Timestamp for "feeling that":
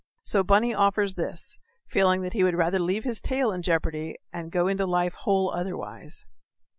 1.87-2.33